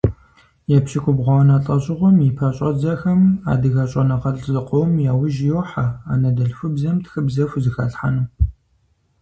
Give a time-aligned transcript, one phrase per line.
[0.75, 8.25] Епщыкӏубгъуанэ лӏэщӏыгъуэм и пэщӏэдзэхэм адыгэ щӏэныгъэлӏ зыкъом яужь йохьэ анэдэльхубзэм тхыбзэ хузэхалъхьэну.